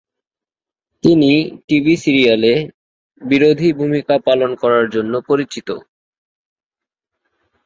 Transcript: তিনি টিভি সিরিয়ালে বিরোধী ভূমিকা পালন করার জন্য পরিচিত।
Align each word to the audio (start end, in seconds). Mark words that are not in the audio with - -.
তিনি 1.03 1.31
টিভি 1.67 1.93
সিরিয়ালে 2.03 2.53
বিরোধী 3.21 3.69
ভূমিকা 3.79 4.15
পালন 4.27 4.51
করার 4.61 4.85
জন্য 4.95 5.13
পরিচিত। 5.29 5.69